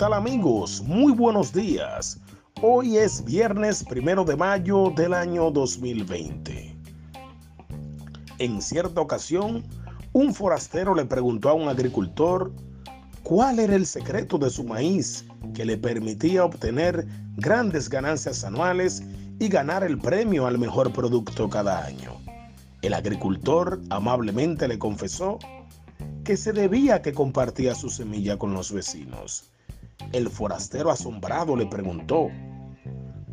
[0.00, 0.82] tal amigos?
[0.86, 2.18] Muy buenos días.
[2.62, 6.74] Hoy es viernes primero de mayo del año 2020.
[8.38, 9.62] En cierta ocasión,
[10.14, 12.50] un forastero le preguntó a un agricultor
[13.24, 19.02] cuál era el secreto de su maíz que le permitía obtener grandes ganancias anuales
[19.38, 22.12] y ganar el premio al mejor producto cada año.
[22.80, 25.38] El agricultor amablemente le confesó
[26.24, 29.50] que se debía que compartía su semilla con los vecinos.
[30.12, 32.28] El forastero asombrado le preguntó,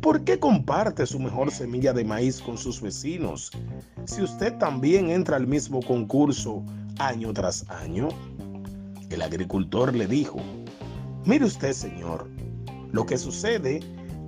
[0.00, 3.50] ¿por qué comparte su mejor semilla de maíz con sus vecinos
[4.04, 6.64] si usted también entra al mismo concurso
[6.98, 8.08] año tras año?
[9.10, 10.38] El agricultor le dijo,
[11.24, 12.28] mire usted señor,
[12.92, 13.80] lo que sucede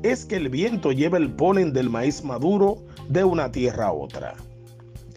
[0.02, 4.34] es que el viento lleva el polen del maíz maduro de una tierra a otra.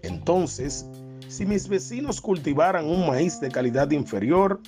[0.01, 0.85] Entonces,
[1.29, 4.59] si mis vecinos cultivaran un maíz de calidad inferior,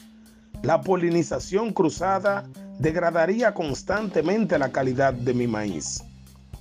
[0.65, 2.43] la polinización cruzada
[2.79, 6.03] degradaría constantemente la calidad de mi maíz.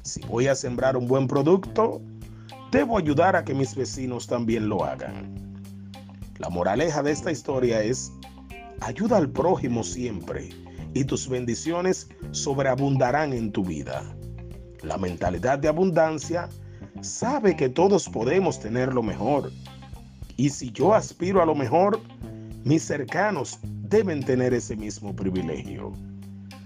[0.03, 2.03] Si voy a sembrar un buen producto,
[2.71, 5.35] debo ayudar a que mis vecinos también lo hagan.
[6.37, 8.13] La moraleja de esta historia es,
[8.83, 10.51] ayuda al prójimo siempre
[10.93, 14.03] y tus bendiciones sobreabundarán en tu vida.
[14.83, 16.51] La mentalidad de abundancia
[17.01, 19.51] sabe que todos podemos tener lo mejor
[20.37, 21.99] y si yo aspiro a lo mejor,
[22.65, 23.59] mis cercanos
[23.95, 25.93] deben tener ese mismo privilegio.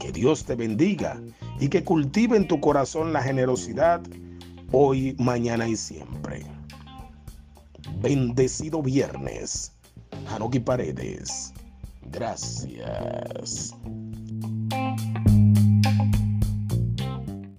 [0.01, 1.21] Que Dios te bendiga
[1.61, 4.01] y que cultive en tu corazón la generosidad
[4.73, 6.47] hoy, mañana y siempre.
[8.01, 9.73] Bendecido viernes.
[10.31, 11.53] Haruki Paredes.
[12.11, 13.75] Gracias.